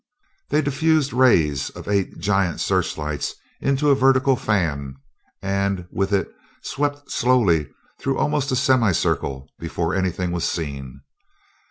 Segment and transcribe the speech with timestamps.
[0.49, 4.95] They diffused the rays of eight giant searchlights into a vertical fan,
[5.43, 6.27] and with it
[6.63, 11.01] swept slowly through almost a semi circle before anything was seen.